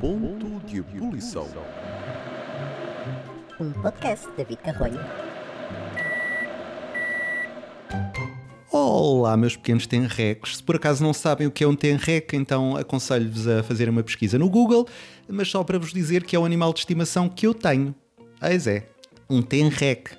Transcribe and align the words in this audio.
Ponto 0.00 0.66
de 0.66 0.78
ebulição. 0.78 1.46
Um 3.60 3.72
podcast 3.72 4.26
de 4.28 4.36
David 4.36 4.62
Carrolho. 4.62 5.00
Olá, 8.70 9.36
meus 9.36 9.56
pequenos 9.56 9.86
tenrecos. 9.86 10.56
Se 10.56 10.62
por 10.62 10.76
acaso 10.76 11.02
não 11.02 11.12
sabem 11.12 11.46
o 11.46 11.50
que 11.50 11.62
é 11.62 11.68
um 11.68 11.76
tenrec, 11.76 12.34
então 12.34 12.76
aconselho-vos 12.76 13.46
a 13.46 13.62
fazer 13.62 13.88
uma 13.88 14.02
pesquisa 14.02 14.38
no 14.38 14.48
Google, 14.48 14.86
mas 15.28 15.48
só 15.50 15.62
para 15.62 15.78
vos 15.78 15.92
dizer 15.92 16.24
que 16.24 16.36
é 16.36 16.38
o 16.38 16.44
animal 16.44 16.72
de 16.72 16.78
estimação 16.80 17.28
que 17.28 17.46
eu 17.46 17.52
tenho. 17.52 17.94
Eis 18.40 18.66
é, 18.66 18.88
um 19.28 19.42
tenrec. 19.42 20.17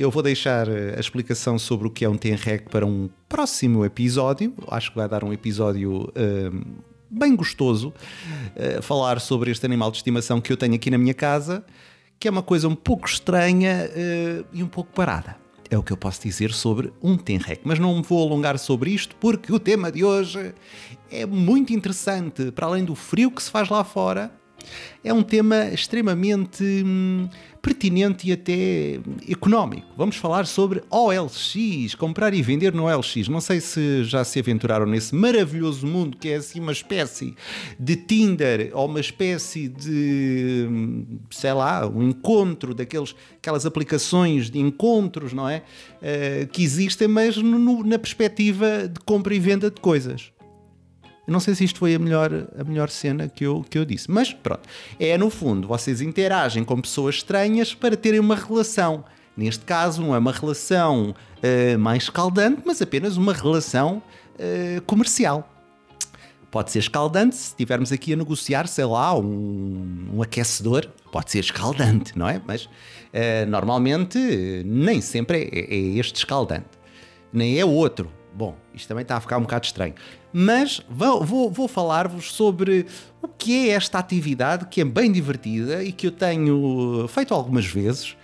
Eu 0.00 0.10
vou 0.10 0.22
deixar 0.22 0.66
eh, 0.66 0.94
a 0.96 0.98
explicação 0.98 1.58
sobre 1.58 1.86
o 1.86 1.90
que 1.90 2.06
é 2.06 2.08
um 2.08 2.16
tenrec 2.16 2.70
para 2.70 2.86
um 2.86 3.10
próximo 3.28 3.84
episódio. 3.84 4.54
Acho 4.68 4.92
que 4.92 4.96
vai 4.96 5.06
dar 5.06 5.22
um 5.22 5.30
episódio 5.30 6.10
hum, 6.16 6.62
bem 7.10 7.36
gostoso. 7.36 7.92
eh, 8.56 8.80
falar 8.80 9.20
sobre 9.20 9.50
este 9.50 9.66
animal 9.66 9.90
de 9.90 9.98
estimação 9.98 10.40
que 10.40 10.50
eu 10.50 10.56
tenho 10.56 10.74
aqui 10.74 10.90
na 10.90 10.96
minha 10.96 11.12
casa, 11.12 11.62
que 12.18 12.26
é 12.26 12.30
uma 12.30 12.42
coisa 12.42 12.66
um 12.66 12.74
pouco 12.74 13.06
estranha 13.06 13.90
eh, 13.94 14.42
e 14.54 14.62
um 14.62 14.68
pouco 14.68 14.90
parada. 14.90 15.36
É 15.68 15.76
o 15.76 15.82
que 15.82 15.92
eu 15.92 15.98
posso 15.98 16.22
dizer 16.22 16.50
sobre 16.54 16.90
um 17.02 17.18
tenrec. 17.18 17.60
Mas 17.62 17.78
não 17.78 17.94
me 17.94 18.02
vou 18.02 18.26
alongar 18.26 18.58
sobre 18.58 18.92
isto 18.92 19.14
porque 19.16 19.52
o 19.52 19.60
tema 19.60 19.92
de 19.92 20.02
hoje 20.02 20.54
é 21.10 21.26
muito 21.26 21.74
interessante. 21.74 22.50
Para 22.52 22.68
além 22.68 22.86
do 22.86 22.94
frio 22.94 23.30
que 23.30 23.42
se 23.42 23.50
faz 23.50 23.68
lá 23.68 23.84
fora, 23.84 24.32
é 25.04 25.12
um 25.12 25.22
tema 25.22 25.66
extremamente 25.72 26.62
hum, 26.62 27.28
pertinente 27.62 28.28
e 28.28 28.32
até 28.32 29.00
económico. 29.28 29.86
Vamos 29.96 30.16
falar 30.16 30.46
sobre 30.46 30.82
OLX, 30.90 31.94
comprar 31.98 32.32
e 32.34 32.42
vender 32.42 32.72
no 32.74 32.84
OLX. 32.84 33.28
Não 33.28 33.40
sei 33.40 33.60
se 33.60 34.04
já 34.04 34.24
se 34.24 34.38
aventuraram 34.38 34.86
nesse 34.86 35.14
maravilhoso 35.14 35.86
mundo 35.86 36.16
que 36.16 36.28
é 36.28 36.36
assim 36.36 36.60
uma 36.60 36.72
espécie 36.72 37.34
de 37.78 37.96
Tinder 37.96 38.70
ou 38.74 38.86
uma 38.86 39.00
espécie 39.00 39.68
de, 39.68 40.66
hum, 40.70 41.18
sei 41.30 41.52
lá, 41.52 41.86
um 41.86 42.08
encontro 42.08 42.74
daqueles, 42.74 43.14
aquelas 43.36 43.66
aplicações 43.66 44.50
de 44.50 44.58
encontros, 44.58 45.32
não 45.32 45.48
é? 45.48 45.62
Eh, 46.02 46.48
que 46.50 46.62
existem, 46.62 47.08
mas 47.08 47.36
no- 47.36 47.84
na 47.84 47.98
perspectiva 47.98 48.88
de 48.88 49.00
compra 49.00 49.34
e 49.34 49.38
venda 49.38 49.70
de 49.70 49.80
coisas. 49.80 50.32
Eu 51.30 51.32
não 51.32 51.38
sei 51.38 51.54
se 51.54 51.62
isto 51.62 51.78
foi 51.78 51.94
a 51.94 51.98
melhor, 52.00 52.28
a 52.58 52.64
melhor 52.64 52.90
cena 52.90 53.28
que 53.28 53.46
eu, 53.46 53.64
que 53.70 53.78
eu 53.78 53.84
disse, 53.84 54.10
mas 54.10 54.32
pronto. 54.32 54.68
É 54.98 55.16
no 55.16 55.30
fundo, 55.30 55.68
vocês 55.68 56.00
interagem 56.00 56.64
com 56.64 56.80
pessoas 56.80 57.14
estranhas 57.14 57.72
para 57.72 57.96
terem 57.96 58.18
uma 58.18 58.34
relação. 58.34 59.04
Neste 59.36 59.64
caso, 59.64 60.02
não 60.02 60.12
é 60.12 60.18
uma 60.18 60.32
relação 60.32 61.14
eh, 61.40 61.76
mais 61.76 62.02
escaldante, 62.02 62.62
mas 62.66 62.82
apenas 62.82 63.16
uma 63.16 63.32
relação 63.32 64.02
eh, 64.40 64.82
comercial. 64.84 65.48
Pode 66.50 66.72
ser 66.72 66.80
escaldante 66.80 67.36
se 67.36 67.50
estivermos 67.50 67.92
aqui 67.92 68.12
a 68.12 68.16
negociar, 68.16 68.66
sei 68.66 68.86
lá, 68.86 69.16
um, 69.16 70.08
um 70.12 70.22
aquecedor. 70.22 70.88
Pode 71.12 71.30
ser 71.30 71.38
escaldante, 71.38 72.18
não 72.18 72.28
é? 72.28 72.42
Mas 72.44 72.68
eh, 73.12 73.46
normalmente 73.46 74.18
nem 74.66 75.00
sempre 75.00 75.48
é, 75.52 75.72
é 75.72 75.78
este 75.96 76.16
escaldante. 76.16 76.66
Nem 77.32 77.60
é 77.60 77.64
outro. 77.64 78.10
Bom, 78.34 78.54
isto 78.72 78.88
também 78.88 79.02
está 79.02 79.16
a 79.16 79.20
ficar 79.20 79.38
um 79.38 79.42
bocado 79.42 79.66
estranho. 79.66 79.94
Mas 80.32 80.80
vou, 80.88 81.24
vou, 81.24 81.50
vou 81.50 81.68
falar-vos 81.68 82.32
sobre 82.32 82.86
o 83.20 83.28
que 83.28 83.68
é 83.68 83.72
esta 83.72 83.98
atividade 83.98 84.66
que 84.66 84.80
é 84.80 84.84
bem 84.84 85.10
divertida 85.10 85.82
e 85.82 85.92
que 85.92 86.06
eu 86.06 86.12
tenho 86.12 87.06
feito 87.08 87.34
algumas 87.34 87.66
vezes. 87.66 88.16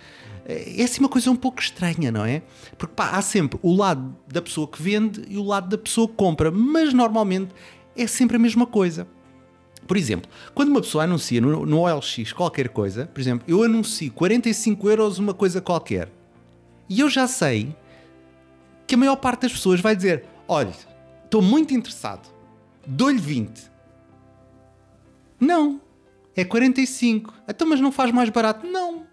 É 0.45 0.81
assim 0.81 1.01
uma 1.01 1.09
coisa 1.09 1.29
um 1.29 1.35
pouco 1.35 1.59
estranha, 1.61 2.09
não 2.09 2.23
é? 2.23 2.41
Porque 2.77 2.93
pá, 2.95 3.09
há 3.09 3.21
sempre 3.21 3.59
o 3.61 3.75
lado 3.75 4.15
da 4.31 4.41
pessoa 4.41 4.65
que 4.65 4.81
vende 4.81 5.23
e 5.27 5.37
o 5.37 5.43
lado 5.43 5.67
da 5.67 5.77
pessoa 5.77 6.07
que 6.07 6.13
compra, 6.13 6.49
mas 6.49 6.93
normalmente 6.93 7.53
é 7.95 8.07
sempre 8.07 8.37
a 8.37 8.39
mesma 8.39 8.65
coisa. 8.65 9.05
Por 9.85 9.97
exemplo, 9.97 10.29
quando 10.53 10.69
uma 10.69 10.81
pessoa 10.81 11.03
anuncia 11.03 11.41
no, 11.41 11.65
no 11.65 11.79
OLX 11.79 12.31
qualquer 12.31 12.69
coisa, 12.69 13.07
por 13.07 13.19
exemplo, 13.19 13.43
eu 13.47 13.63
anuncio 13.63 14.11
45 14.13 14.89
euros 14.89 15.19
uma 15.19 15.33
coisa 15.33 15.59
qualquer, 15.59 16.09
e 16.89 17.01
eu 17.01 17.09
já 17.09 17.27
sei 17.27 17.75
que 18.87 18.95
a 18.95 18.97
maior 18.97 19.17
parte 19.17 19.41
das 19.41 19.51
pessoas 19.51 19.81
vai 19.81 19.95
dizer: 19.95 20.25
Olha, 20.47 20.73
estou 21.25 21.41
muito 21.41 21.73
interessado, 21.73 22.29
dou-lhe 22.85 23.19
20. 23.19 23.69
Não, 25.39 25.81
é 26.35 26.43
45. 26.43 27.33
Então, 27.47 27.67
mas 27.67 27.79
não 27.79 27.91
faz 27.91 28.11
mais 28.11 28.29
barato? 28.29 28.65
Não. 28.65 29.05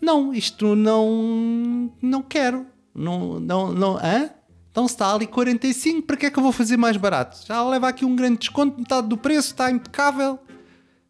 Não, 0.00 0.34
isto 0.34 0.74
não. 0.74 1.90
Não 2.02 2.22
quero. 2.22 2.66
Não. 2.94 3.40
Não. 3.40 3.72
não 3.72 3.96
hã? 3.96 4.30
Então 4.70 4.86
está 4.86 5.14
ali 5.14 5.28
45, 5.28 6.02
para 6.04 6.16
que 6.16 6.26
é 6.26 6.30
que 6.32 6.36
eu 6.36 6.42
vou 6.42 6.50
fazer 6.50 6.76
mais 6.76 6.96
barato? 6.96 7.46
Já 7.46 7.62
leva 7.62 7.86
aqui 7.86 8.04
um 8.04 8.16
grande 8.16 8.38
desconto, 8.38 8.76
metade 8.76 9.06
do 9.06 9.16
preço, 9.16 9.52
está 9.52 9.70
impecável. 9.70 10.36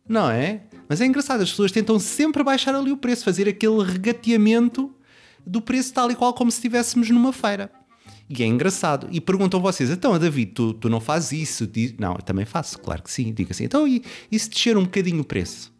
Não 0.06 0.30
é? 0.30 0.64
Mas 0.86 1.00
é 1.00 1.06
engraçado, 1.06 1.40
as 1.40 1.48
pessoas 1.48 1.72
tentam 1.72 1.98
sempre 1.98 2.44
baixar 2.44 2.74
ali 2.74 2.92
o 2.92 2.96
preço, 2.98 3.24
fazer 3.24 3.48
aquele 3.48 3.82
regateamento 3.82 4.94
do 5.46 5.60
preço 5.60 5.92
tal 5.92 6.10
e 6.10 6.14
qual 6.14 6.32
como 6.34 6.50
se 6.50 6.58
estivéssemos 6.58 7.10
numa 7.10 7.32
feira. 7.32 7.70
E 8.28 8.42
é 8.42 8.46
engraçado. 8.46 9.06
E 9.10 9.20
perguntam 9.20 9.60
vocês, 9.60 9.90
então, 9.90 10.18
David, 10.18 10.52
tu, 10.52 10.72
tu 10.74 10.88
não 10.88 10.98
fazes 11.00 11.32
isso? 11.50 11.66
Diz- 11.66 11.94
Não, 11.98 12.12
eu 12.14 12.22
também 12.22 12.44
faço, 12.46 12.78
claro 12.78 13.02
que 13.02 13.10
sim. 13.10 13.32
Digo 13.34 13.50
assim, 13.52 13.64
então, 13.64 13.86
e, 13.86 14.02
e 14.32 14.38
se 14.38 14.48
descer 14.48 14.76
um 14.78 14.84
bocadinho 14.84 15.20
o 15.20 15.24
preço? 15.24 15.72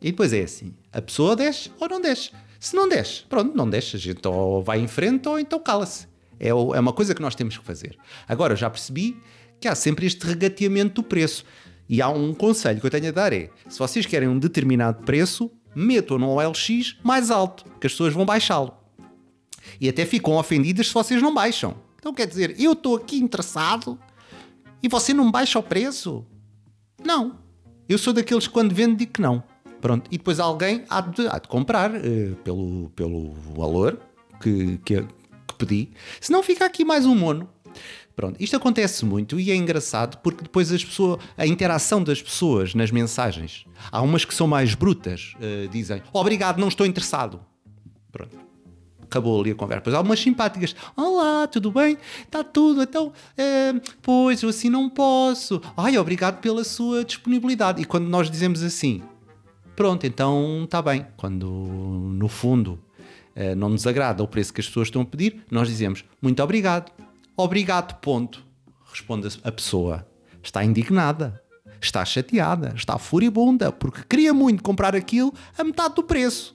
E 0.00 0.10
depois 0.10 0.32
é 0.32 0.42
assim, 0.42 0.74
a 0.92 1.00
pessoa 1.02 1.34
desce 1.36 1.70
ou 1.80 1.88
não 1.88 2.00
desce. 2.00 2.30
Se 2.58 2.74
não 2.74 2.88
desce, 2.88 3.22
pronto, 3.28 3.54
não 3.56 3.68
desce. 3.68 3.96
A 3.96 3.98
gente 3.98 4.26
ou 4.26 4.62
vai 4.62 4.80
em 4.80 4.88
frente 4.88 5.28
ou 5.28 5.38
então 5.38 5.58
cala-se. 5.60 6.06
É, 6.40 6.48
é 6.48 6.54
uma 6.54 6.92
coisa 6.92 7.14
que 7.14 7.20
nós 7.22 7.34
temos 7.34 7.56
que 7.58 7.64
fazer. 7.64 7.96
Agora, 8.26 8.54
eu 8.54 8.56
já 8.56 8.68
percebi 8.70 9.16
que 9.60 9.68
há 9.68 9.74
sempre 9.74 10.06
este 10.06 10.26
regateamento 10.26 10.94
do 11.00 11.02
preço. 11.02 11.44
E 11.88 12.00
há 12.00 12.08
um 12.08 12.32
conselho 12.32 12.80
que 12.80 12.86
eu 12.86 12.90
tenho 12.90 13.08
a 13.08 13.12
dar 13.12 13.30
é, 13.34 13.50
se 13.68 13.78
vocês 13.78 14.06
querem 14.06 14.26
um 14.28 14.38
determinado 14.38 15.04
preço, 15.04 15.50
metam 15.76 16.18
no 16.18 16.28
OLX 16.30 16.96
mais 17.02 17.30
alto, 17.30 17.64
que 17.78 17.86
as 17.86 17.92
pessoas 17.92 18.14
vão 18.14 18.24
baixá-lo. 18.24 18.74
E 19.80 19.88
até 19.88 20.04
ficam 20.04 20.36
ofendidas 20.36 20.88
se 20.88 20.94
vocês 20.94 21.20
não 21.20 21.34
baixam. 21.34 21.74
Então 21.98 22.12
quer 22.12 22.26
dizer, 22.26 22.54
eu 22.60 22.72
estou 22.72 22.96
aqui 22.96 23.16
interessado 23.16 23.98
e 24.82 24.88
você 24.88 25.14
não 25.14 25.30
baixa 25.30 25.58
o 25.58 25.62
preço? 25.62 26.24
Não. 27.02 27.38
Eu 27.88 27.96
sou 27.96 28.12
daqueles 28.12 28.46
que 28.46 28.52
quando 28.52 28.74
vendo 28.74 28.96
digo 28.96 29.12
que 29.12 29.22
não. 29.22 29.42
Pronto. 29.80 30.08
E 30.10 30.18
depois 30.18 30.38
alguém 30.38 30.84
há 30.88 31.00
de, 31.00 31.26
há 31.26 31.38
de 31.38 31.48
comprar 31.48 31.94
eh, 31.94 32.34
pelo, 32.44 32.90
pelo 32.90 33.32
valor 33.56 33.98
que, 34.40 34.78
que, 34.84 35.02
que 35.02 35.54
pedi. 35.56 35.90
Senão 36.20 36.42
fica 36.42 36.66
aqui 36.66 36.84
mais 36.84 37.06
um 37.06 37.14
mono. 37.14 37.48
Pronto, 38.14 38.36
isto 38.40 38.54
acontece 38.54 39.04
muito 39.04 39.40
e 39.40 39.50
é 39.50 39.56
engraçado 39.56 40.18
porque 40.18 40.44
depois 40.44 40.70
as 40.70 40.84
pessoas, 40.84 41.18
a 41.36 41.46
interação 41.46 42.02
das 42.02 42.22
pessoas 42.22 42.74
nas 42.74 42.90
mensagens, 42.90 43.64
há 43.90 44.00
umas 44.02 44.24
que 44.24 44.34
são 44.34 44.46
mais 44.46 44.74
brutas, 44.74 45.34
eh, 45.40 45.68
dizem 45.72 46.02
obrigado, 46.12 46.58
não 46.58 46.68
estou 46.68 46.86
interessado. 46.86 47.40
Pronto 48.12 48.44
acabou 49.04 49.40
ali 49.40 49.52
a 49.52 49.54
conversa. 49.54 49.84
Depois 49.84 50.10
há 50.10 50.16
simpáticas. 50.16 50.74
Olá, 50.96 51.46
tudo 51.46 51.70
bem? 51.70 51.96
Está 52.22 52.42
tudo. 52.42 52.82
Então, 52.82 53.12
eh, 53.36 53.74
pois, 54.02 54.42
eu 54.42 54.48
assim 54.48 54.68
não 54.68 54.88
posso. 54.88 55.60
Ai, 55.76 55.96
obrigado 55.96 56.40
pela 56.40 56.64
sua 56.64 57.04
disponibilidade. 57.04 57.80
E 57.80 57.84
quando 57.84 58.08
nós 58.08 58.30
dizemos 58.30 58.62
assim, 58.62 59.02
pronto, 59.76 60.06
então 60.06 60.62
está 60.64 60.82
bem. 60.82 61.06
Quando, 61.16 61.46
no 61.46 62.28
fundo, 62.28 62.78
eh, 63.34 63.54
não 63.54 63.68
nos 63.68 63.86
agrada 63.86 64.22
o 64.22 64.28
preço 64.28 64.52
que 64.52 64.60
as 64.60 64.66
pessoas 64.66 64.88
estão 64.88 65.02
a 65.02 65.06
pedir, 65.06 65.44
nós 65.50 65.68
dizemos 65.68 66.04
muito 66.20 66.42
obrigado. 66.42 66.90
Obrigado, 67.36 67.98
ponto. 68.00 68.44
Responde 68.90 69.28
a 69.42 69.52
pessoa. 69.52 70.06
Está 70.42 70.64
indignada. 70.64 71.42
Está 71.80 72.04
chateada. 72.04 72.72
Está 72.76 72.98
furibunda. 72.98 73.72
Porque 73.72 74.02
queria 74.08 74.32
muito 74.32 74.62
comprar 74.62 74.94
aquilo 74.94 75.34
a 75.58 75.64
metade 75.64 75.94
do 75.96 76.02
preço. 76.02 76.54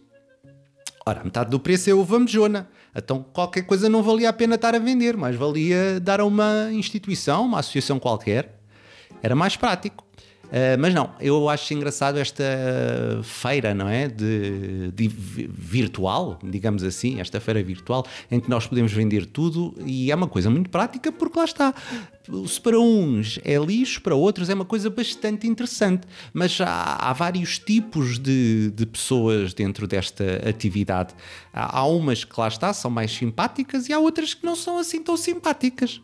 Ora, 1.10 1.24
metade 1.24 1.50
do 1.50 1.60
preço 1.60 1.90
é 1.90 1.94
uva 1.94 2.20
medjona. 2.20 2.70
Então 2.96 3.26
qualquer 3.34 3.64
coisa 3.64 3.90
não 3.90 4.04
valia 4.04 4.30
a 4.30 4.34
pena 4.34 4.54
estar 4.54 4.76
a 4.76 4.78
vender, 4.78 5.18
mas 5.18 5.36
valia 5.36 6.00
dar 6.00 6.20
a 6.20 6.26
uma 6.26 6.70
instituição, 6.72 7.46
uma 7.46 7.62
associação 7.62 7.98
qualquer. 7.98 8.62
Era 9.24 9.36
mais 9.36 9.56
prático. 9.56 10.06
Uh, 10.50 10.80
mas 10.80 10.96
não, 10.96 11.12
eu 11.20 11.48
acho 11.48 11.72
engraçado 11.76 12.18
esta 12.18 12.44
feira, 13.22 13.76
não 13.76 13.88
é? 13.88 14.08
De, 14.08 14.90
de 14.92 15.08
vi- 15.08 15.48
virtual, 15.48 16.40
digamos 16.44 16.84
assim, 16.84 17.20
esta 17.20 17.40
feira 17.40 17.62
virtual, 17.62 18.04
em 18.32 18.40
que 18.40 18.50
nós 18.50 18.66
podemos 18.66 18.92
vender 18.92 19.28
tudo 19.28 19.76
e 19.86 20.12
é 20.12 20.16
uma 20.16 20.28
coisa 20.28 20.50
muito 20.50 20.68
prática 20.72 21.12
porque 21.12 21.38
lá 21.38 21.46
está. 21.46 21.74
Se 22.48 22.60
para 22.60 22.80
uns 22.80 23.40
é 23.44 23.58
lixo, 23.58 24.02
para 24.02 24.16
outros 24.16 24.50
é 24.50 24.56
uma 24.56 24.66
coisa 24.66 24.90
bastante 24.90 25.46
interessante. 25.48 26.08
Mas 26.34 26.60
há, 26.60 26.96
há 26.96 27.14
vários 27.14 27.60
tipos 27.60 28.18
de, 28.18 28.72
de 28.72 28.86
pessoas 28.88 29.54
dentro 29.54 29.86
desta 29.86 30.42
atividade. 30.50 31.14
Há, 31.54 31.78
há 31.78 31.86
umas 31.86 32.24
que 32.24 32.40
lá 32.40 32.48
está, 32.48 32.74
são 32.74 32.90
mais 32.90 33.12
simpáticas 33.12 33.88
e 33.88 33.94
há 33.94 34.00
outras 34.00 34.34
que 34.34 34.46
não 34.46 34.56
são 34.56 34.80
assim 34.80 35.04
tão 35.04 35.16
simpáticas. 35.16 36.02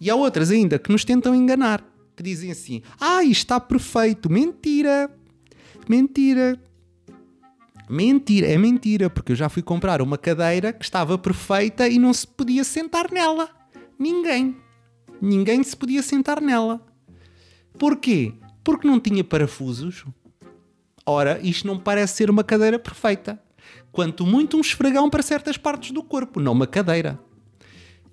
E 0.00 0.08
há 0.08 0.14
outras 0.14 0.50
ainda 0.50 0.78
que 0.78 0.92
nos 0.92 1.04
tentam 1.04 1.34
enganar, 1.34 1.82
que 2.18 2.22
dizem 2.22 2.50
assim: 2.50 2.82
Ah, 3.00 3.22
está 3.22 3.60
perfeito. 3.60 4.28
Mentira! 4.28 5.08
Mentira! 5.88 6.60
Mentira, 7.88 8.48
é 8.48 8.58
mentira, 8.58 9.08
porque 9.08 9.32
eu 9.32 9.36
já 9.36 9.48
fui 9.48 9.62
comprar 9.62 10.02
uma 10.02 10.18
cadeira 10.18 10.74
que 10.74 10.84
estava 10.84 11.16
perfeita 11.16 11.88
e 11.88 11.98
não 11.98 12.12
se 12.12 12.26
podia 12.26 12.62
sentar 12.62 13.10
nela. 13.10 13.48
Ninguém. 13.98 14.56
ninguém 15.22 15.62
se 15.62 15.74
podia 15.74 16.02
sentar 16.02 16.40
nela. 16.40 16.84
Porquê? 17.78 18.34
Porque 18.62 18.86
não 18.86 19.00
tinha 19.00 19.24
parafusos. 19.24 20.04
Ora, 21.06 21.40
isto 21.42 21.66
não 21.66 21.78
parece 21.78 22.16
ser 22.16 22.28
uma 22.28 22.44
cadeira 22.44 22.78
perfeita. 22.78 23.42
Quanto 23.90 24.26
muito 24.26 24.58
um 24.58 24.60
esfregão 24.60 25.08
para 25.08 25.22
certas 25.22 25.56
partes 25.56 25.90
do 25.90 26.02
corpo, 26.02 26.40
não 26.40 26.52
uma 26.52 26.66
cadeira. 26.66 27.18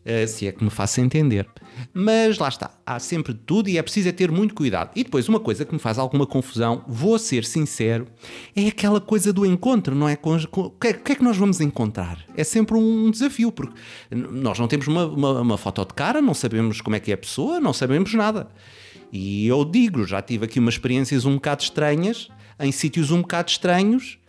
Uh, 0.05 0.27
se 0.27 0.45
é 0.47 0.51
que 0.51 0.63
me 0.63 0.69
faço 0.69 1.01
entender. 1.01 1.47
Mas 1.91 2.37
lá 2.37 2.47
está, 2.47 2.69
há 2.85 2.99
sempre 2.99 3.33
tudo 3.33 3.69
e 3.69 3.77
é 3.77 3.81
preciso 3.81 4.09
é 4.09 4.11
ter 4.11 4.31
muito 4.31 4.53
cuidado. 4.53 4.91
E 4.95 5.03
depois, 5.03 5.27
uma 5.27 5.39
coisa 5.39 5.65
que 5.65 5.73
me 5.73 5.79
faz 5.79 5.97
alguma 5.97 6.27
confusão, 6.27 6.83
vou 6.87 7.17
ser 7.17 7.43
sincero, 7.43 8.07
é 8.55 8.67
aquela 8.67 9.01
coisa 9.01 9.33
do 9.33 9.45
encontro, 9.45 9.95
não 9.95 10.07
é? 10.07 10.15
O 10.23 10.69
que, 10.69 10.93
que, 10.93 11.11
é 11.11 11.15
que 11.15 11.23
nós 11.23 11.37
vamos 11.37 11.59
encontrar? 11.59 12.23
É 12.37 12.43
sempre 12.43 12.77
um 12.77 13.09
desafio, 13.09 13.51
porque 13.51 13.73
nós 14.11 14.59
não 14.59 14.67
temos 14.67 14.87
uma, 14.87 15.05
uma, 15.07 15.41
uma 15.41 15.57
foto 15.57 15.83
de 15.85 15.95
cara, 15.95 16.21
não 16.21 16.35
sabemos 16.35 16.81
como 16.81 16.95
é 16.95 16.99
que 16.99 17.09
é 17.09 17.15
a 17.15 17.17
pessoa, 17.17 17.59
não 17.59 17.73
sabemos 17.73 18.13
nada. 18.13 18.47
E 19.11 19.47
eu 19.47 19.65
digo, 19.65 20.05
já 20.05 20.21
tive 20.21 20.45
aqui 20.45 20.59
umas 20.59 20.75
experiências 20.75 21.25
um 21.25 21.35
bocado 21.35 21.63
estranhas, 21.63 22.29
em 22.59 22.71
sítios 22.71 23.11
um 23.11 23.21
bocado 23.21 23.49
estranhos, 23.49 24.19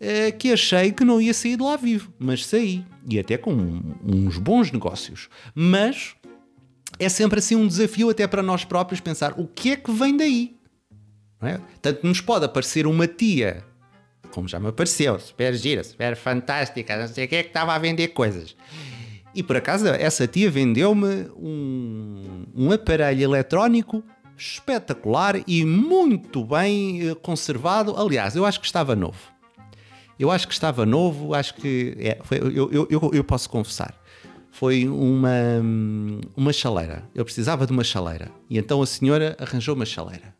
eh, 0.00 0.30
que 0.32 0.52
achei 0.52 0.92
que 0.92 1.04
não 1.04 1.20
ia 1.20 1.32
sair 1.32 1.56
de 1.56 1.62
lá 1.62 1.76
vivo, 1.76 2.12
mas 2.18 2.46
saí. 2.46 2.84
E 3.08 3.18
até 3.18 3.36
com 3.36 3.52
uns 4.04 4.38
bons 4.38 4.70
negócios. 4.72 5.28
Mas 5.54 6.14
é 6.98 7.08
sempre 7.08 7.38
assim 7.38 7.56
um 7.56 7.66
desafio 7.66 8.10
até 8.10 8.26
para 8.26 8.42
nós 8.42 8.64
próprios 8.64 9.00
pensar 9.00 9.38
o 9.38 9.46
que 9.46 9.72
é 9.72 9.76
que 9.76 9.90
vem 9.92 10.16
daí. 10.16 10.56
É? 11.42 11.60
Tanto 11.82 12.06
nos 12.06 12.20
pode 12.20 12.46
aparecer 12.46 12.86
uma 12.86 13.06
tia, 13.06 13.62
como 14.30 14.48
já 14.48 14.58
me 14.58 14.68
apareceu, 14.68 15.18
super 15.20 15.54
gira, 15.54 15.84
super 15.84 16.16
fantástica, 16.16 16.96
não 16.96 17.06
sei 17.06 17.26
o 17.26 17.28
que 17.28 17.36
é 17.36 17.42
que 17.42 17.50
estava 17.50 17.74
a 17.74 17.78
vender 17.78 18.08
coisas. 18.08 18.56
E 19.34 19.42
por 19.42 19.56
acaso 19.56 19.86
essa 19.88 20.26
tia 20.26 20.50
vendeu-me 20.50 21.28
um, 21.36 22.46
um 22.54 22.72
aparelho 22.72 23.24
eletrónico 23.24 24.02
espetacular 24.36 25.42
e 25.46 25.64
muito 25.64 26.44
bem 26.44 27.10
eh, 27.10 27.14
conservado. 27.14 27.94
Aliás, 27.96 28.34
eu 28.34 28.44
acho 28.44 28.60
que 28.60 28.66
estava 28.66 28.96
novo. 28.96 29.33
Eu 30.18 30.30
acho 30.30 30.46
que 30.46 30.54
estava 30.54 30.86
novo, 30.86 31.34
acho 31.34 31.54
que. 31.54 31.96
É, 31.98 32.18
foi, 32.22 32.38
eu, 32.38 32.70
eu, 32.70 32.86
eu, 32.90 33.10
eu, 33.12 33.24
posso 33.24 33.48
confessar. 33.50 33.94
Foi 34.50 34.86
uma, 34.88 35.30
uma 36.36 36.52
chaleira. 36.52 37.02
Eu 37.14 37.24
precisava 37.24 37.66
de 37.66 37.72
uma 37.72 37.82
chaleira. 37.82 38.30
E 38.48 38.56
então 38.56 38.80
a 38.80 38.86
senhora 38.86 39.36
arranjou 39.40 39.74
uma 39.74 39.84
chaleira. 39.84 40.34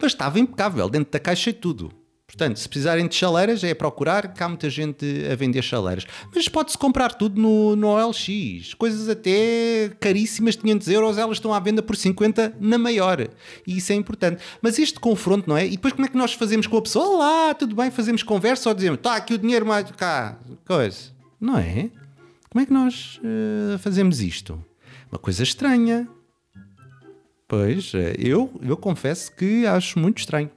Mas 0.00 0.12
estava 0.12 0.38
impecável, 0.38 0.88
dentro 0.88 1.12
da 1.12 1.18
caixa 1.18 1.50
e 1.50 1.52
tudo. 1.52 1.90
Portanto, 2.26 2.58
se 2.58 2.68
precisarem 2.68 3.06
de 3.06 3.14
chaleiras, 3.14 3.62
é 3.62 3.72
procurar, 3.72 4.34
que 4.34 4.42
há 4.42 4.48
muita 4.48 4.68
gente 4.68 5.06
a 5.30 5.36
vender 5.36 5.62
chaleiras. 5.62 6.04
Mas 6.34 6.48
pode-se 6.48 6.76
comprar 6.76 7.14
tudo 7.14 7.40
no, 7.40 7.76
no 7.76 7.86
OLX. 7.86 8.74
Coisas 8.74 9.08
até 9.08 9.90
caríssimas, 10.00 10.56
500 10.56 10.88
euros, 10.88 11.18
elas 11.18 11.36
estão 11.36 11.54
à 11.54 11.60
venda 11.60 11.82
por 11.82 11.96
50 11.96 12.56
na 12.60 12.76
maior. 12.76 13.28
E 13.64 13.76
isso 13.76 13.92
é 13.92 13.94
importante. 13.94 14.42
Mas 14.60 14.78
este 14.78 14.98
confronto, 14.98 15.48
não 15.48 15.56
é? 15.56 15.66
E 15.66 15.70
depois 15.70 15.94
como 15.94 16.04
é 16.04 16.08
que 16.08 16.16
nós 16.16 16.32
fazemos 16.32 16.66
com 16.66 16.76
a 16.76 16.82
pessoa? 16.82 17.06
Olá, 17.06 17.54
tudo 17.54 17.76
bem, 17.76 17.90
fazemos 17.92 18.24
conversa 18.24 18.68
ou 18.68 18.74
dizemos, 18.74 18.98
está 18.98 19.14
aqui 19.14 19.34
o 19.34 19.38
dinheiro 19.38 19.64
mais 19.64 19.88
cá, 19.92 20.36
coisa. 20.66 21.12
Não 21.40 21.56
é? 21.56 21.90
Como 22.50 22.62
é 22.62 22.66
que 22.66 22.72
nós 22.72 23.20
uh, 23.22 23.78
fazemos 23.78 24.20
isto? 24.20 24.62
Uma 25.12 25.18
coisa 25.18 25.42
estranha. 25.44 26.08
Pois, 27.46 27.92
eh, 27.94 28.14
eu, 28.18 28.50
eu 28.60 28.76
confesso 28.76 29.30
que 29.30 29.64
acho 29.64 30.00
muito 30.00 30.18
estranho. 30.18 30.50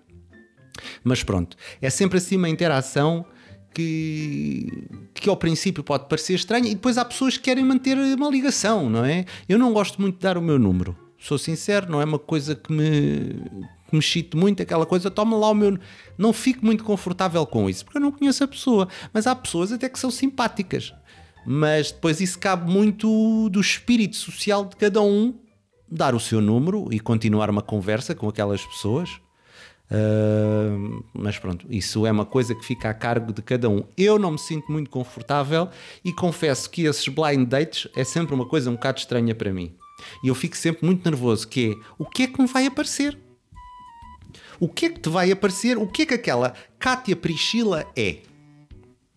Mas 1.04 1.24
pronto, 1.24 1.56
é 1.82 1.90
sempre 1.90 2.18
assim 2.18 2.38
uma 2.38 2.50
interação 2.50 3.26
que, 3.74 4.88
que 5.14 5.30
ao 5.30 5.38
princípio 5.38 5.84
pode 5.84 6.08
parecer 6.08 6.34
estranha 6.34 6.70
e 6.70 6.76
depois 6.76 6.98
há 6.98 7.06
pessoas 7.06 7.38
que 7.38 7.44
querem 7.44 7.64
manter 7.64 7.98
uma 7.98 8.30
ligação, 8.30 8.90
não 8.90 9.06
é? 9.06 9.26
Eu 9.48 9.60
não 9.60 9.74
gosto 9.74 10.02
muito 10.02 10.16
de 10.16 10.22
dar 10.22 10.38
o 10.38 10.42
meu 10.42 10.58
número, 10.58 10.96
sou 11.18 11.38
sincero, 11.38 11.92
não 11.92 12.02
é 12.02 12.06
uma 12.06 12.20
coisa 12.20 12.56
que 12.56 12.72
me, 12.72 13.42
que 13.90 13.96
me 13.96 14.02
chite 14.02 14.36
muito, 14.36 14.62
aquela 14.64 14.86
coisa, 14.86 15.12
toma 15.12 15.38
lá 15.38 15.50
o 15.50 15.54
meu. 15.54 15.78
Não 16.18 16.34
fico 16.34 16.66
muito 16.66 16.84
confortável 16.84 17.46
com 17.46 17.70
isso, 17.70 17.86
porque 17.86 17.98
eu 17.98 18.02
não 18.02 18.12
conheço 18.12 18.44
a 18.44 18.48
pessoa, 18.48 18.88
mas 19.14 19.28
há 19.28 19.36
pessoas 19.36 19.72
até 19.72 19.88
que 19.88 20.00
são 20.00 20.12
simpáticas. 20.12 20.94
Mas 21.46 21.92
depois 21.92 22.20
isso 22.20 22.38
cabe 22.38 22.70
muito 22.70 23.50
do 23.50 23.62
espírito 23.62 24.16
social 24.16 24.66
de 24.66 24.76
cada 24.76 25.02
um 25.02 25.34
dar 25.90 26.14
o 26.14 26.20
seu 26.20 26.42
número 26.42 26.88
e 26.92 27.00
continuar 27.00 27.50
uma 27.50 27.62
conversa 27.62 28.14
com 28.14 28.28
aquelas 28.28 28.64
pessoas 28.66 29.10
Uh, 29.92 31.04
mas 31.14 31.40
pronto, 31.40 31.66
isso 31.70 32.06
é 32.06 32.12
uma 32.12 32.26
coisa 32.26 32.54
que 32.54 32.64
fica 32.64 32.90
a 32.90 32.94
cargo 32.94 33.34
de 33.34 33.42
cada 33.42 33.70
um. 33.70 33.84
Eu 33.98 34.20
não 34.20 34.32
me 34.32 34.40
sinto 34.40 34.72
muito 34.72 34.90
confortável 34.90 35.70
e 36.06 36.14
confesso 36.14 36.70
que 36.70 36.84
esses 36.84 37.08
blind 37.08 37.48
dates 37.48 37.88
é 37.96 38.04
sempre 38.04 38.36
uma 38.36 38.46
coisa 38.46 38.70
um 38.70 38.74
bocado 38.74 39.00
estranha 39.00 39.34
para 39.34 39.52
mim. 39.52 39.74
E 40.24 40.28
eu 40.28 40.36
fico 40.36 40.56
sempre 40.56 40.86
muito 40.86 41.10
nervoso, 41.10 41.48
que 41.48 41.72
é 41.72 41.86
o 41.98 42.06
que 42.06 42.24
é 42.24 42.28
que 42.28 42.42
me 42.42 42.48
vai 42.48 42.66
aparecer? 42.66 43.18
O 44.60 44.68
que 44.68 44.86
é 44.86 44.90
que 44.90 45.00
te 45.00 45.10
vai 45.10 45.32
aparecer? 45.32 45.78
O 45.78 45.88
que 45.88 46.04
é 46.04 46.06
que 46.06 46.14
aquela 46.14 46.54
Kátia 46.78 47.16
Priscila 47.16 47.86
é? 47.96 48.18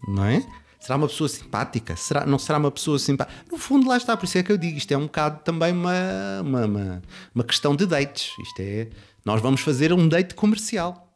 Não 0.06 0.24
é? 0.24 0.44
Será 0.80 0.96
uma 0.96 1.06
pessoa 1.06 1.28
simpática? 1.28 1.94
Será, 1.94 2.26
não 2.26 2.38
será 2.38 2.58
uma 2.58 2.70
pessoa 2.70 2.98
simpática? 2.98 3.44
No 3.50 3.56
fundo, 3.56 3.88
lá 3.88 3.96
está, 3.96 4.16
por 4.16 4.24
isso 4.24 4.38
é 4.38 4.42
que 4.42 4.50
eu 4.50 4.58
digo, 4.58 4.76
isto 4.76 4.90
é 4.90 4.96
um 4.96 5.02
bocado 5.02 5.40
também 5.44 5.72
uma, 5.72 6.40
uma, 6.42 6.66
uma, 6.66 7.02
uma 7.32 7.44
questão 7.44 7.76
de 7.76 7.86
dates. 7.86 8.32
Isto 8.40 8.60
é 8.60 8.88
nós 9.24 9.40
vamos 9.40 9.60
fazer 9.60 9.92
um 9.92 10.08
date 10.08 10.34
comercial. 10.34 11.08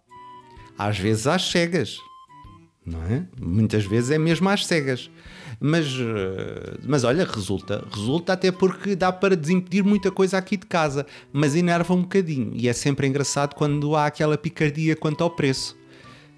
Às 0.78 0.98
vezes 0.98 1.26
às 1.26 1.50
cegas, 1.50 1.98
não 2.84 3.02
é? 3.02 3.26
Muitas 3.40 3.84
vezes 3.84 4.10
é 4.10 4.18
mesmo 4.18 4.48
às 4.48 4.64
cegas. 4.64 5.10
Mas, 5.58 5.86
eh, 5.86 6.78
mas 6.84 7.02
olha, 7.02 7.24
resulta. 7.24 7.84
Resulta 7.90 8.34
até 8.34 8.52
porque 8.52 8.94
dá 8.94 9.10
para 9.10 9.36
desimpedir 9.36 9.82
muita 9.82 10.10
coisa 10.10 10.38
aqui 10.38 10.56
de 10.56 10.66
casa, 10.66 11.06
mas 11.32 11.56
enerva 11.56 11.94
um 11.94 12.02
bocadinho. 12.02 12.52
E 12.54 12.68
é 12.68 12.72
sempre 12.72 13.06
engraçado 13.06 13.54
quando 13.54 13.96
há 13.96 14.06
aquela 14.06 14.36
picardia 14.38 14.94
quanto 14.94 15.24
ao 15.24 15.30
preço. 15.30 15.76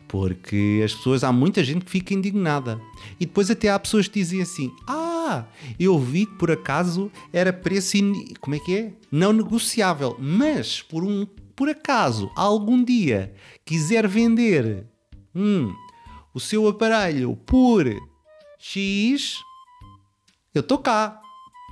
Porque 0.06 0.80
as 0.82 0.94
pessoas, 0.94 1.22
há 1.22 1.30
muita 1.30 1.62
gente 1.62 1.84
que 1.84 1.90
fica 1.90 2.14
indignada. 2.14 2.80
E 3.20 3.26
depois 3.26 3.50
até 3.50 3.68
há 3.68 3.78
pessoas 3.78 4.08
que 4.08 4.20
dizem 4.20 4.40
assim: 4.40 4.72
Ah, 4.86 5.44
eu 5.78 5.98
vi 5.98 6.24
que 6.24 6.34
por 6.36 6.50
acaso 6.50 7.10
era 7.30 7.52
preço. 7.52 7.98
In... 7.98 8.34
Como 8.40 8.56
é 8.56 8.58
que 8.58 8.74
é? 8.74 8.92
Não 9.12 9.34
negociável. 9.34 10.16
Mas 10.18 10.80
por 10.80 11.04
um 11.04 11.26
por 11.58 11.68
acaso 11.68 12.30
algum 12.36 12.84
dia 12.84 13.34
quiser 13.64 14.06
vender 14.06 14.86
hum, 15.34 15.74
o 16.32 16.38
seu 16.38 16.68
aparelho 16.68 17.34
por 17.34 17.84
X, 18.60 19.34
eu 20.54 20.60
estou 20.60 20.78
cá. 20.78 21.20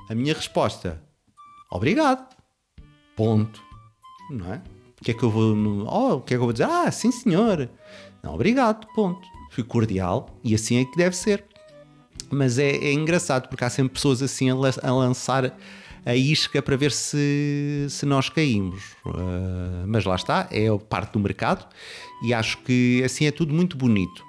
A 0.08 0.14
minha 0.14 0.34
resposta, 0.34 1.00
obrigado. 1.70 2.34
Ponto. 3.14 3.62
Não 4.28 4.54
é? 4.54 4.62
O 5.00 5.04
que 5.04 5.12
é 5.12 5.14
que 5.14 5.22
eu 5.22 5.30
vou. 5.30 5.54
Oh, 5.86 6.14
o 6.14 6.20
que 6.20 6.34
é 6.34 6.36
que 6.36 6.40
eu 6.40 6.46
vou 6.46 6.52
dizer? 6.52 6.68
Ah, 6.68 6.90
sim 6.90 7.12
senhor. 7.12 7.70
Não, 8.24 8.34
obrigado. 8.34 8.88
Ponto. 8.92 9.24
Fui 9.52 9.62
cordial 9.62 10.36
e 10.42 10.52
assim 10.52 10.80
é 10.80 10.84
que 10.84 10.96
deve 10.96 11.14
ser. 11.14 11.44
Mas 12.28 12.58
é, 12.58 12.70
é 12.70 12.92
engraçado 12.92 13.48
porque 13.48 13.62
há 13.62 13.70
sempre 13.70 13.92
pessoas 13.94 14.20
assim 14.20 14.50
a, 14.50 14.54
a 14.54 14.92
lançar 14.92 15.56
a 16.06 16.14
isca 16.14 16.62
para 16.62 16.76
ver 16.76 16.92
se, 16.92 17.86
se 17.90 18.06
nós 18.06 18.28
caímos. 18.28 18.82
Uh, 19.04 19.84
mas 19.86 20.04
lá 20.04 20.14
está, 20.14 20.48
é 20.52 20.66
parte 20.88 21.12
do 21.14 21.18
mercado 21.18 21.66
e 22.22 22.32
acho 22.32 22.58
que 22.58 23.02
assim 23.04 23.26
é 23.26 23.32
tudo 23.32 23.52
muito 23.52 23.76
bonito. 23.76 24.24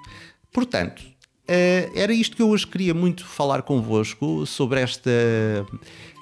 Portanto, 0.52 1.00
uh, 1.00 1.92
era 1.94 2.12
isto 2.12 2.36
que 2.36 2.42
eu 2.42 2.48
hoje 2.48 2.66
queria 2.66 2.92
muito 2.92 3.24
falar 3.24 3.62
convosco 3.62 4.44
sobre 4.44 4.80
esta. 4.80 5.10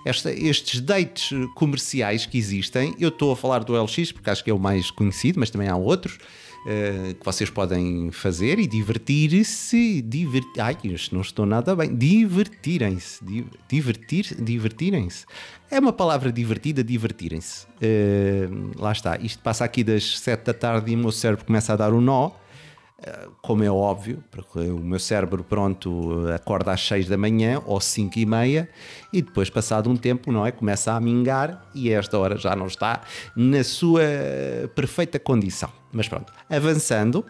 Esta, 0.05 0.33
estes 0.33 0.81
dates 0.81 1.31
comerciais 1.57 2.27
que 2.27 2.39
existem, 2.39 2.95
eu 2.97 3.09
estou 3.09 3.33
a 3.33 3.37
falar 3.37 3.65
do 3.65 3.73
LX 3.75 4.13
porque 4.13 4.31
acho 4.31 4.45
que 4.45 4.49
é 4.49 4.55
o 4.55 4.59
mais 4.59 4.89
conhecido, 4.89 5.41
mas 5.41 5.51
também 5.51 5.67
há 5.67 5.75
outros. 5.75 6.17
Uh, 6.67 7.15
que 7.15 7.25
vocês 7.25 7.49
podem 7.49 8.11
fazer 8.11 8.59
e 8.59 8.67
divertir-se. 8.67 10.03
Divertir, 10.03 10.61
ai, 10.61 10.77
não 11.13 11.21
estou 11.21 11.47
nada 11.47 11.77
bem. 11.77 11.95
Divertirem-se. 11.95 13.25
Divertir, 13.69 14.35
divertirem-se. 14.43 15.27
É 15.71 15.79
uma 15.79 15.93
palavra 15.93 16.33
divertida, 16.33 16.83
divertirem-se. 16.83 17.67
Uh, 17.77 18.73
lá 18.81 18.91
está. 18.91 19.17
Isto 19.17 19.45
passa 19.45 19.65
aqui 19.65 19.85
das 19.85 20.19
7 20.19 20.45
da 20.45 20.53
tarde 20.53 20.91
e 20.91 20.97
o 20.97 20.99
meu 20.99 21.13
cérebro 21.13 21.45
começa 21.45 21.73
a 21.73 21.77
dar 21.77 21.93
um 21.93 22.01
nó. 22.01 22.33
Uh, 22.99 23.31
como 23.43 23.63
é 23.63 23.71
óbvio, 23.71 24.25
porque 24.31 24.59
o 24.59 24.79
meu 24.79 24.99
cérebro 24.99 25.45
pronto 25.45 26.27
acorda 26.35 26.73
às 26.73 26.81
6 26.81 27.07
da 27.09 27.19
manhã 27.19 27.63
ou 27.67 27.79
5 27.79 28.19
e 28.19 28.25
meia 28.25 28.71
e 29.13 29.21
depois 29.21 29.51
passado 29.51 29.91
um 29.91 29.97
tempo 29.99 30.33
não 30.33 30.47
é 30.47 30.51
começa 30.51 30.93
a 30.93 30.99
mingar 30.99 31.69
e 31.75 31.91
esta 31.91 32.19
hora 32.19 32.39
já 32.39 32.57
não 32.57 32.67
está 32.67 33.03
na 33.37 33.63
sua 33.63 34.01
perfeita 34.75 35.19
condição. 35.19 35.71
Mas 35.93 36.09
pronto, 36.09 36.33
avançando, 36.49 37.23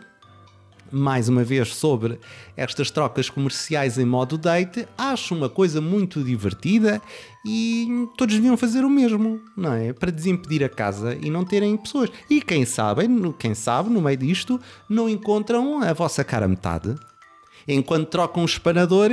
mais 0.90 1.28
uma 1.28 1.44
vez 1.44 1.74
sobre 1.74 2.18
estas 2.56 2.90
trocas 2.90 3.28
comerciais 3.28 3.98
em 3.98 4.04
modo 4.04 4.38
date, 4.38 4.86
acho 4.96 5.34
uma 5.34 5.48
coisa 5.48 5.80
muito 5.80 6.22
divertida 6.22 7.00
e 7.44 8.08
todos 8.16 8.34
deviam 8.34 8.56
fazer 8.56 8.84
o 8.84 8.90
mesmo, 8.90 9.40
não 9.56 9.72
é? 9.72 9.92
Para 9.92 10.10
desimpedir 10.10 10.64
a 10.64 10.68
casa 10.68 11.16
e 11.20 11.30
não 11.30 11.44
terem 11.44 11.76
pessoas. 11.76 12.10
E 12.28 12.40
quem 12.40 12.64
sabe, 12.64 13.04
quem 13.38 13.54
sabe, 13.54 13.90
no 13.90 14.00
meio 14.00 14.16
disto, 14.16 14.60
não 14.88 15.08
encontram 15.08 15.82
a 15.82 15.92
vossa 15.92 16.24
cara 16.24 16.48
metade. 16.48 16.94
Enquanto 17.68 18.08
trocam 18.08 18.42
um 18.42 18.46
espanador 18.46 19.10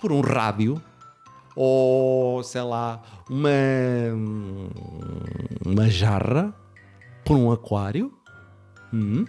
por 0.00 0.12
um 0.12 0.20
rádio 0.20 0.80
ou 1.54 2.42
sei 2.42 2.62
lá, 2.62 3.02
uma, 3.28 3.50
uma 5.64 5.90
jarra 5.90 6.54
por 7.24 7.36
um 7.36 7.50
aquário, 7.52 8.12
hum, 8.92 9.24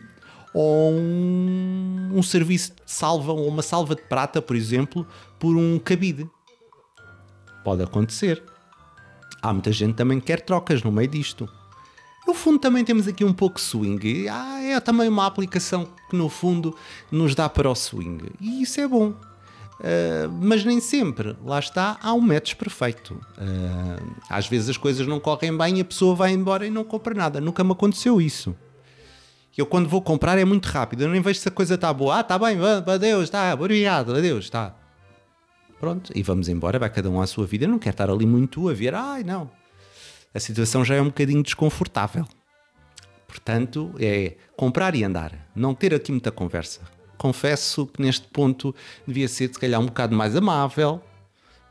ou 0.53 0.91
um, 0.91 2.11
um 2.13 2.23
serviço 2.23 2.73
de 2.73 2.91
salva, 2.91 3.31
ou 3.31 3.47
uma 3.47 3.61
salva 3.61 3.95
de 3.95 4.01
prata, 4.03 4.41
por 4.41 4.55
exemplo, 4.55 5.07
por 5.39 5.55
um 5.55 5.79
cabide. 5.79 6.29
Pode 7.63 7.83
acontecer. 7.83 8.43
Há 9.41 9.53
muita 9.53 9.71
gente 9.71 9.95
também 9.95 10.19
que 10.19 10.27
quer 10.27 10.41
trocas 10.41 10.83
no 10.83 10.91
meio 10.91 11.07
disto. 11.07 11.49
No 12.27 12.33
fundo, 12.33 12.59
também 12.59 12.85
temos 12.85 13.07
aqui 13.07 13.23
um 13.23 13.33
pouco 13.33 13.59
swing. 13.59 14.27
Ah, 14.29 14.61
é 14.61 14.79
também 14.79 15.09
uma 15.09 15.25
aplicação 15.25 15.87
que, 16.09 16.15
no 16.15 16.29
fundo, 16.29 16.75
nos 17.11 17.33
dá 17.33 17.49
para 17.49 17.69
o 17.69 17.75
swing. 17.75 18.31
E 18.39 18.61
isso 18.61 18.79
é 18.79 18.87
bom. 18.87 19.13
Uh, 19.81 20.29
mas 20.39 20.63
nem 20.63 20.79
sempre, 20.79 21.35
lá 21.43 21.57
está, 21.57 21.97
há 22.03 22.13
um 22.13 22.21
match 22.21 22.53
perfeito. 22.53 23.15
Uh, 23.35 24.15
às 24.29 24.47
vezes 24.47 24.69
as 24.69 24.77
coisas 24.77 25.07
não 25.07 25.19
correm 25.19 25.57
bem 25.57 25.79
e 25.79 25.81
a 25.81 25.85
pessoa 25.85 26.13
vai 26.13 26.31
embora 26.31 26.67
e 26.67 26.69
não 26.69 26.83
compra 26.83 27.15
nada. 27.15 27.41
Nunca 27.41 27.63
me 27.63 27.71
aconteceu 27.71 28.21
isso. 28.21 28.55
Eu, 29.57 29.65
quando 29.65 29.89
vou 29.89 30.01
comprar, 30.01 30.37
é 30.37 30.45
muito 30.45 30.65
rápido. 30.67 31.03
Eu 31.03 31.09
nem 31.09 31.21
vejo 31.21 31.39
se 31.39 31.47
a 31.47 31.51
coisa 31.51 31.75
está 31.75 31.93
boa. 31.93 32.17
Ah, 32.17 32.21
está 32.21 32.39
bem, 32.39 32.57
adeus, 32.85 33.23
está, 33.23 33.53
obrigado, 33.53 34.15
adeus, 34.15 34.45
está. 34.45 34.75
Pronto, 35.79 36.11
e 36.15 36.21
vamos 36.21 36.47
embora, 36.47 36.77
vai 36.77 36.89
cada 36.89 37.09
um 37.09 37.19
à 37.19 37.27
sua 37.27 37.45
vida. 37.45 37.65
Eu 37.65 37.69
não 37.69 37.79
quero 37.79 37.93
estar 37.93 38.09
ali 38.09 38.25
muito 38.25 38.69
a 38.69 38.73
ver, 38.73 38.93
ai 38.93 39.23
não. 39.23 39.49
A 40.33 40.39
situação 40.39 40.85
já 40.85 40.95
é 40.95 41.01
um 41.01 41.05
bocadinho 41.05 41.43
desconfortável. 41.43 42.25
Portanto, 43.27 43.93
é 43.99 44.35
comprar 44.55 44.93
e 44.95 45.03
andar, 45.03 45.49
não 45.55 45.73
ter 45.73 45.93
aqui 45.93 46.11
muita 46.11 46.31
conversa. 46.31 46.81
Confesso 47.17 47.87
que 47.87 48.01
neste 48.01 48.27
ponto 48.27 48.75
devia 49.07 49.27
ser, 49.27 49.53
se 49.53 49.59
calhar, 49.59 49.79
um 49.79 49.85
bocado 49.85 50.15
mais 50.15 50.35
amável, 50.35 51.01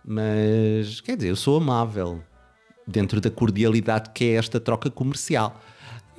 mas 0.04 1.00
quer 1.00 1.16
dizer, 1.16 1.28
eu 1.28 1.36
sou 1.36 1.58
amável 1.58 2.22
dentro 2.86 3.20
da 3.20 3.30
cordialidade 3.30 4.10
que 4.10 4.24
é 4.24 4.32
esta 4.34 4.58
troca 4.58 4.90
comercial 4.90 5.60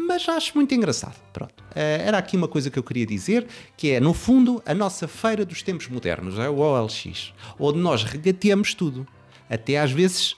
mas 0.08 0.28
acho 0.28 0.56
muito 0.56 0.74
engraçado. 0.74 1.16
Pronto. 1.32 1.64
Eh, 1.76 2.04
era 2.06 2.18
aqui 2.18 2.36
uma 2.36 2.48
coisa 2.48 2.70
que 2.70 2.78
eu 2.78 2.84
queria 2.84 3.06
dizer, 3.06 3.48
que 3.78 3.92
é, 3.92 4.00
no 4.00 4.14
fundo, 4.14 4.62
a 4.66 4.74
nossa 4.74 5.08
feira 5.08 5.46
dos 5.46 5.62
tempos 5.62 5.88
modernos, 5.88 6.38
é 6.40 6.50
o 6.50 6.58
OLX, 6.58 7.34
onde 7.60 7.80
nós 7.80 8.04
regateamos 8.04 8.74
tudo. 8.74 9.08
Até 9.50 9.80
às 9.80 9.92
vezes 9.92 10.36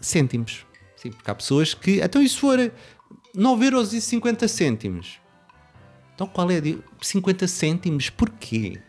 cêntimos. 0.00 0.66
Sim, 0.96 1.10
porque 1.10 1.30
há 1.30 1.34
pessoas 1.34 1.74
que. 1.74 2.00
Então, 2.00 2.20
e 2.20 2.28
se 2.28 2.36
for 2.36 2.58
9,50€? 3.36 5.18
Então, 6.14 6.26
qual 6.26 6.50
é? 6.50 6.60
50 7.00 7.46
cêntimos? 7.46 8.10
Porquê? 8.10 8.80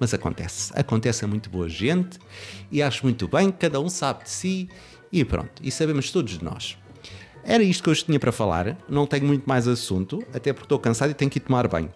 Mas 0.00 0.14
acontece. 0.14 0.72
Acontece 0.74 1.24
a 1.24 1.28
muito 1.28 1.50
boa 1.50 1.68
gente 1.68 2.18
e 2.72 2.82
acho 2.82 3.04
muito 3.04 3.28
bem, 3.28 3.50
cada 3.52 3.80
um 3.80 3.88
sabe 3.88 4.24
de 4.24 4.30
si 4.30 4.68
e 5.12 5.24
pronto. 5.24 5.62
E 5.62 5.70
sabemos 5.70 6.10
todos 6.10 6.38
de 6.38 6.44
nós. 6.44 6.78
Era 7.46 7.62
isto 7.62 7.82
que 7.82 7.90
eu 7.90 7.94
tinha 7.94 8.18
para 8.18 8.32
falar, 8.32 8.76
não 8.88 9.06
tenho 9.06 9.26
muito 9.26 9.46
mais 9.46 9.68
assunto, 9.68 10.22
até 10.32 10.52
porque 10.52 10.64
estou 10.64 10.78
cansado 10.78 11.10
e 11.10 11.14
tenho 11.14 11.30
que 11.30 11.38
ir 11.38 11.42
tomar 11.42 11.68
banho. 11.68 11.92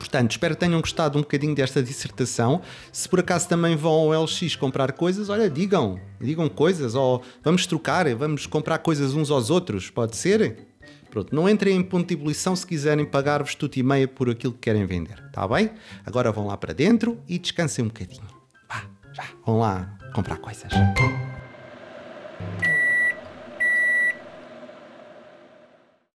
Portanto, 0.00 0.30
espero 0.30 0.54
que 0.54 0.60
tenham 0.60 0.80
gostado 0.80 1.18
um 1.18 1.20
bocadinho 1.20 1.54
desta 1.54 1.82
dissertação. 1.82 2.62
Se 2.90 3.06
por 3.06 3.20
acaso 3.20 3.46
também 3.46 3.76
vão 3.76 3.92
ao 3.92 4.24
LX 4.24 4.56
comprar 4.56 4.92
coisas, 4.92 5.28
olha, 5.28 5.50
digam, 5.50 6.00
digam 6.18 6.48
coisas, 6.48 6.94
ou 6.94 7.22
vamos 7.44 7.66
trocar, 7.66 8.12
vamos 8.14 8.46
comprar 8.46 8.78
coisas 8.78 9.12
uns 9.12 9.30
aos 9.30 9.50
outros, 9.50 9.90
pode 9.90 10.16
ser? 10.16 10.66
Pronto, 11.10 11.34
não 11.34 11.48
entrem 11.48 11.76
em 11.76 11.82
ponto 11.82 12.08
de 12.08 12.14
ebulição 12.14 12.56
se 12.56 12.66
quiserem 12.66 13.04
pagar-vos 13.04 13.54
tudo 13.54 13.76
e 13.76 13.82
meia 13.82 14.08
por 14.08 14.30
aquilo 14.30 14.52
que 14.54 14.60
querem 14.60 14.86
vender, 14.86 15.22
está 15.26 15.46
bem? 15.46 15.70
Agora 16.06 16.32
vão 16.32 16.46
lá 16.46 16.56
para 16.56 16.72
dentro 16.72 17.18
e 17.28 17.38
descansem 17.38 17.84
um 17.84 17.88
bocadinho. 17.88 18.26
Vá, 18.68 18.84
já, 19.12 19.24
vão 19.44 19.58
lá 19.58 19.98
comprar 20.14 20.38
coisas. 20.38 20.72